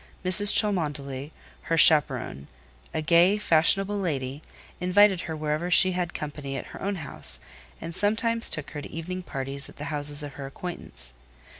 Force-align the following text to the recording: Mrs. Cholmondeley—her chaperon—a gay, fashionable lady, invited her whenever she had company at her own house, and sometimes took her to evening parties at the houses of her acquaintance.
Mrs. 0.25 0.51
Cholmondeley—her 0.51 1.77
chaperon—a 1.77 3.03
gay, 3.03 3.37
fashionable 3.37 3.99
lady, 3.99 4.41
invited 4.79 5.21
her 5.21 5.35
whenever 5.35 5.69
she 5.69 5.91
had 5.91 6.11
company 6.15 6.57
at 6.57 6.65
her 6.73 6.81
own 6.81 6.95
house, 6.95 7.39
and 7.79 7.93
sometimes 7.93 8.49
took 8.49 8.71
her 8.71 8.81
to 8.81 8.89
evening 8.89 9.21
parties 9.21 9.69
at 9.69 9.77
the 9.77 9.93
houses 9.93 10.23
of 10.23 10.33
her 10.33 10.47
acquaintance. 10.47 11.13